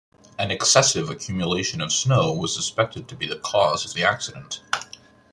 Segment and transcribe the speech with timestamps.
[0.39, 4.59] An excessive accumulation of snow was suspected to be the cause of the accident.